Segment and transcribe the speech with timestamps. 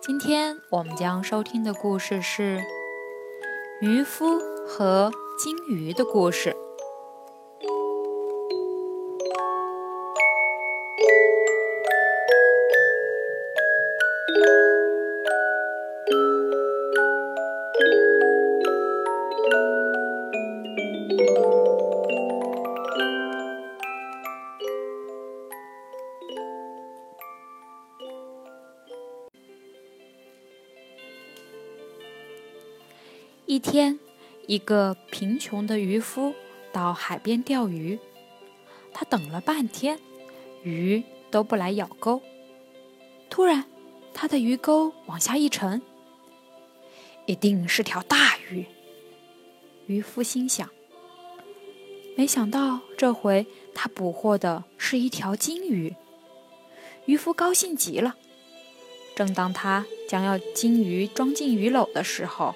[0.00, 2.62] 今天我们将收听的故事是
[3.80, 6.54] 渔夫和金鱼的故事。
[33.58, 33.98] 一天，
[34.46, 36.32] 一个贫穷的渔夫
[36.72, 37.98] 到海边钓鱼。
[38.92, 39.98] 他等了半天，
[40.62, 42.22] 鱼都不来咬钩。
[43.28, 43.64] 突然，
[44.14, 45.82] 他的鱼钩往下一沉，
[47.26, 48.64] 一定是条大鱼。
[49.88, 50.70] 渔夫心想。
[52.16, 55.96] 没想到这回他捕获的是一条金鱼。
[57.06, 58.14] 渔夫高兴极了。
[59.16, 62.54] 正当他将要金鱼装进鱼篓的时候，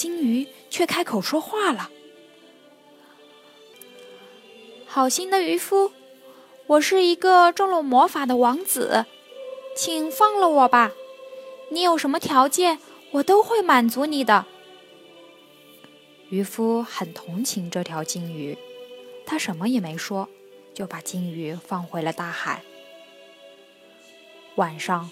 [0.00, 1.90] 金鱼却开口说话了
[4.88, 5.92] ：“好心的渔夫，
[6.68, 9.04] 我是一个中了魔法的王子，
[9.76, 10.92] 请放了我吧。
[11.68, 12.78] 你有什么条件，
[13.10, 14.46] 我都会满足你的。”
[16.30, 18.56] 渔夫很同情这条金鱼，
[19.26, 20.30] 他什么也没说，
[20.72, 22.62] 就把金鱼放回了大海。
[24.54, 25.10] 晚上，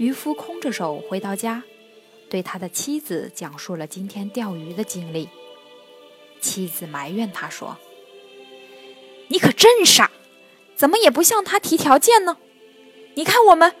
[0.00, 1.62] 渔夫空着手回到家。
[2.30, 5.28] 对他的妻子讲述了今天钓鱼的经历。
[6.40, 7.76] 妻子埋怨他说
[9.28, 10.10] ：“你可真傻，
[10.74, 12.38] 怎么也不向他提条件呢？
[13.14, 13.74] 你看我们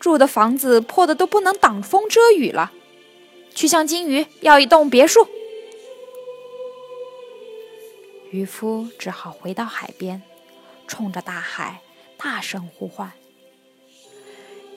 [0.00, 2.72] 住的房子破的都不能挡风遮雨了，
[3.54, 5.26] 去向金鱼要一栋别墅。”
[8.30, 10.22] 渔夫只好回到海边，
[10.86, 11.80] 冲着大海
[12.16, 13.12] 大声呼唤：“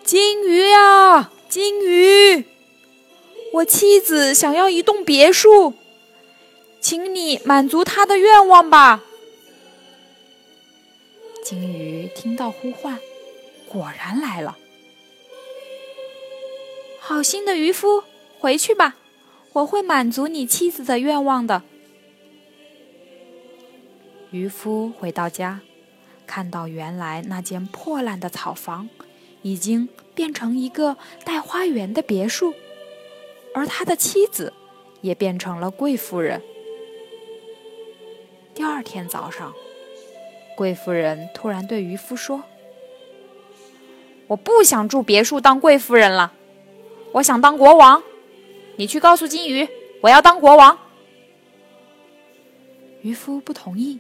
[0.04, 2.46] 金鱼呀，金鱼！”
[3.54, 5.74] 我妻子想要一栋别墅，
[6.80, 9.04] 请你满足她的愿望吧。
[11.44, 13.00] 金鱼听到呼唤，
[13.68, 14.58] 果然来了。
[17.00, 18.04] 好心的渔夫，
[18.38, 18.98] 回去吧，
[19.54, 21.64] 我会满足你妻子的愿望的。
[24.30, 25.62] 渔夫回到家，
[26.28, 28.88] 看到原来那间破烂的草房，
[29.42, 32.54] 已经变成一个带花园的别墅。
[33.54, 34.54] 而他的妻子
[35.02, 36.42] 也变成了贵妇人。
[38.54, 39.54] 第二天早上，
[40.58, 42.44] 贵妇人突然对渔夫说
[44.28, 46.34] ：“我不想住别墅当贵妇人了，
[47.14, 48.04] 我想当国王。
[48.76, 49.68] 你去告诉金鱼，
[50.02, 50.78] 我要当国王。”
[53.02, 54.00] 渔夫不同意，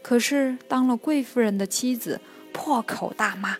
[0.00, 2.20] 可是当了贵夫人的妻子
[2.54, 3.58] 破口大骂：“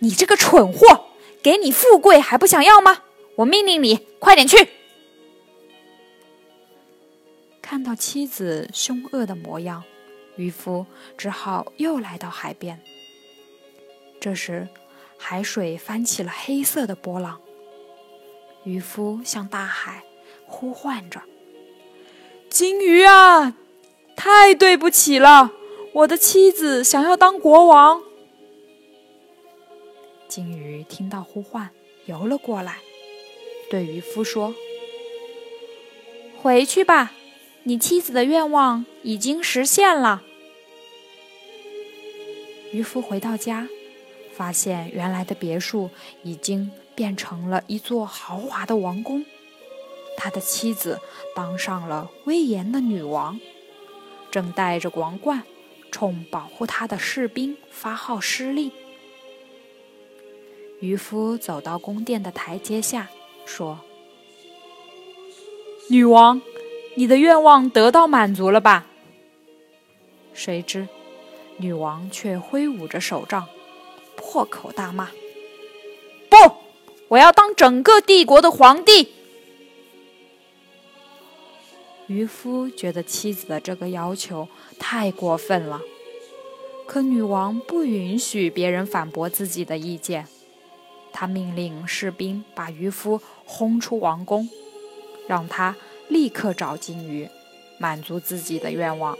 [0.00, 1.06] 你这个蠢货，
[1.42, 3.04] 给你富贵还不想要吗？”
[3.36, 4.68] 我命令你快点去！
[7.60, 9.84] 看到妻子凶恶的模样，
[10.36, 10.86] 渔夫
[11.18, 12.80] 只好又来到海边。
[14.18, 14.68] 这时，
[15.18, 17.40] 海水翻起了黑色的波浪。
[18.64, 20.02] 渔夫向大海
[20.46, 21.22] 呼唤着
[22.48, 23.54] ：“金鱼啊，
[24.16, 25.52] 太对不起了，
[25.92, 28.02] 我的妻子想要当国王。”
[30.26, 31.70] 金鱼听到呼唤，
[32.06, 32.78] 游了过来。
[33.68, 34.54] 对渔夫说
[36.40, 37.12] ：“回去吧，
[37.64, 40.22] 你妻子的愿望已经实现了。”
[42.72, 43.68] 渔夫回到家，
[44.34, 45.90] 发现原来的别墅
[46.22, 49.24] 已经变成了一座豪华的王宫，
[50.16, 51.00] 他的妻子
[51.34, 53.40] 当上了威严的女王，
[54.30, 55.42] 正戴着王冠，
[55.90, 58.70] 冲保护他的士兵发号施令。
[60.80, 63.08] 渔夫走到宫殿的台阶下。
[63.46, 63.78] 说
[65.88, 66.42] ：“女王，
[66.96, 68.86] 你的愿望得到满足了吧？”
[70.34, 70.86] 谁知，
[71.56, 73.46] 女王却挥舞着手杖，
[74.16, 75.10] 破口大骂
[76.28, 76.36] ：“不，
[77.08, 79.14] 我要当整个帝国的皇帝！”
[82.08, 84.46] 渔夫觉得妻子的这个要求
[84.78, 85.80] 太过分了，
[86.86, 90.28] 可女王不允许别人反驳自己的意见。
[91.18, 94.50] 他命令士兵把渔夫轰出王宫，
[95.26, 95.74] 让他
[96.08, 97.26] 立刻找金鱼，
[97.78, 99.16] 满足自己的愿望。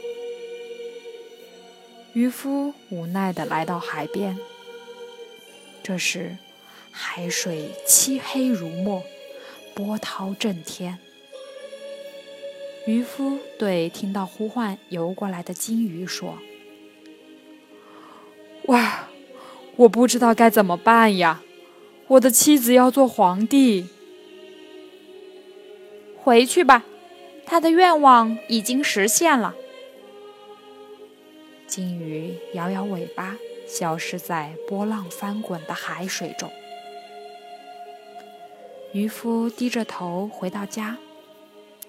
[2.13, 4.37] 渔夫无奈地来到海边，
[5.81, 6.37] 这时
[6.91, 9.01] 海水漆黑如墨，
[9.73, 10.99] 波涛震天。
[12.85, 16.37] 渔夫对听到呼唤游过来的金鱼说
[18.69, 19.09] ：“哇，
[19.77, 21.41] 我不知道该怎么办呀！”
[22.07, 23.87] 我的妻子要做皇帝，
[26.15, 26.85] 回去吧，
[27.45, 29.53] 他的愿望已经实现了。
[31.67, 33.35] 金鱼摇摇尾巴，
[33.67, 36.49] 消失在波浪翻滚的海水中。
[38.93, 40.97] 渔夫低着头回到家，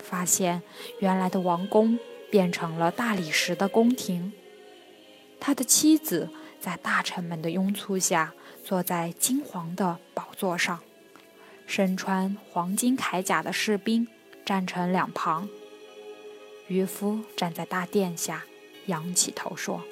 [0.02, 0.62] 发现
[0.98, 1.96] 原来的王宫
[2.28, 4.32] 变成了大理石的宫廷，
[5.38, 6.28] 他的妻子
[6.58, 8.34] 在大臣们的拥簇下。
[8.68, 10.80] 坐在金黄的宝座上，
[11.66, 14.06] 身穿黄金铠甲的士兵
[14.44, 15.48] 站成两旁。
[16.66, 18.44] 渔夫站在大殿下，
[18.84, 19.82] 仰起头说：“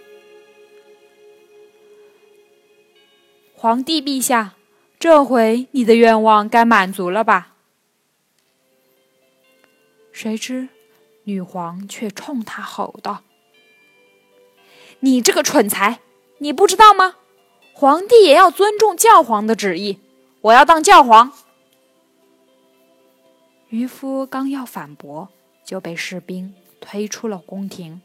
[3.56, 4.56] 皇帝陛下，
[4.98, 7.54] 这回你的愿望该满足了吧？”
[10.12, 10.68] 谁知，
[11.24, 13.22] 女皇却冲他吼道
[15.00, 16.00] ：“你这个蠢材，
[16.40, 17.16] 你不知道吗？”
[17.78, 19.98] 皇帝也要尊重教皇的旨意。
[20.40, 21.30] 我要当教皇。
[23.68, 25.28] 渔夫刚要反驳，
[25.62, 28.00] 就被士兵推出了宫廷。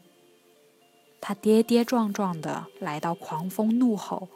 [1.22, 4.28] 他跌跌撞撞地来到狂风怒吼、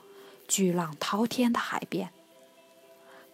[0.48, 2.08] 巨浪滔天的海边，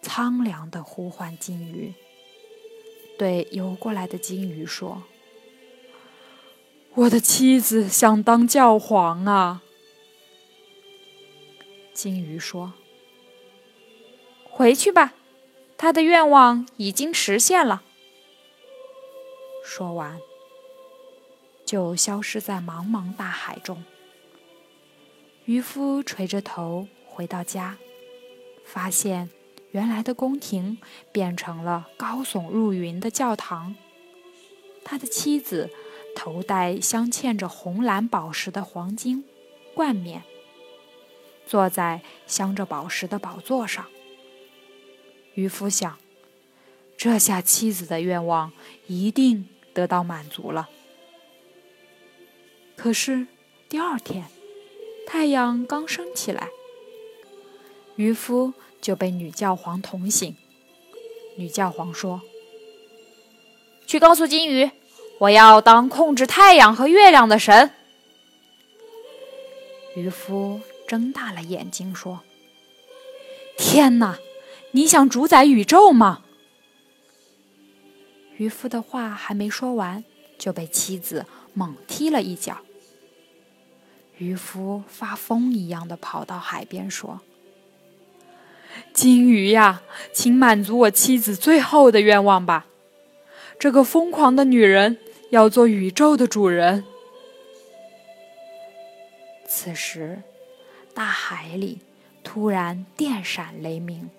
[0.01, 1.93] 苍凉地呼唤金鱼，
[3.17, 5.03] 对游过来的金鱼说
[6.95, 9.61] ：“我的妻子想当教皇啊！”
[11.93, 12.73] 金鱼说
[14.49, 15.13] ：“回去吧，
[15.77, 17.83] 他的愿望已经实现了。”
[19.63, 20.19] 说完，
[21.65, 23.83] 就消失在茫茫大海中。
[25.45, 27.77] 渔夫垂着头回到家，
[28.65, 29.29] 发现
[29.71, 30.79] 原来的宫廷
[31.11, 33.75] 变成了高耸入云的教堂。
[34.83, 35.69] 他的妻子
[36.15, 39.23] 头戴镶嵌着红蓝宝石的黄金
[39.73, 40.23] 冠冕。
[41.45, 43.85] 坐在镶着宝石的宝座上，
[45.35, 45.97] 渔夫想：
[46.97, 48.51] 这下妻子的愿望
[48.87, 50.69] 一定得到满足了。
[52.75, 53.27] 可是
[53.69, 54.25] 第二天，
[55.05, 56.49] 太阳刚升起来，
[57.95, 60.35] 渔夫就被女教皇捅醒。
[61.35, 62.21] 女教皇说
[63.85, 64.71] ：“去告诉金鱼，
[65.19, 67.71] 我要当控制太阳和月亮的神。”
[69.95, 70.61] 渔夫。
[70.87, 72.21] 睁大了眼睛说
[73.57, 74.17] ：“天哪，
[74.71, 76.23] 你想主宰宇宙吗？”
[78.37, 80.03] 渔夫的话还没说完，
[80.37, 82.57] 就被妻子猛踢了一脚。
[84.17, 87.21] 渔夫发疯一样的跑到海边说
[88.93, 92.65] ：“金鱼呀，请满足我妻子最后的愿望吧！
[93.59, 94.97] 这个疯狂的女人
[95.29, 96.83] 要做宇宙的主人。”
[99.47, 100.21] 此时。
[100.93, 101.79] 大海里
[102.23, 104.09] 突然电闪雷鸣，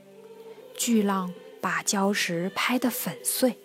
[0.77, 3.59] 巨浪把礁石拍得粉碎。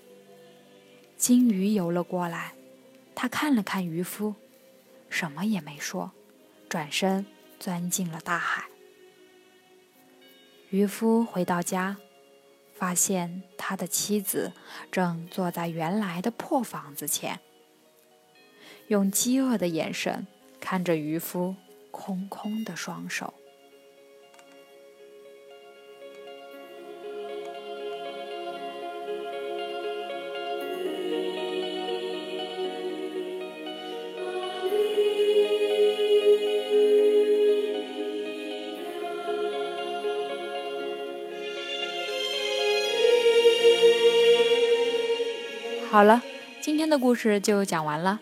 [1.18, 2.54] 金鱼游了过来，
[3.16, 4.36] 他看了看渔夫，
[5.10, 6.12] 什么也没说，
[6.70, 7.26] 转身
[7.60, 8.66] 钻进了大海。
[10.70, 11.98] 渔夫回到家，
[12.74, 14.54] 发现他的妻子
[14.92, 17.40] 正坐在原来的破房子前，
[18.88, 20.28] 用饥饿的眼神
[20.60, 21.56] 看着渔夫。
[21.92, 23.34] 空空的双手。
[45.92, 46.22] 好了，
[46.62, 48.22] 今天的故事就讲完了。